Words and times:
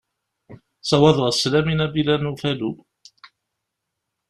Sawaḍeɣ 0.89 1.29
sslam 1.33 1.67
i 1.73 1.75
Nabila 1.75 2.15
n 2.17 2.29
Ufalu. 2.31 2.71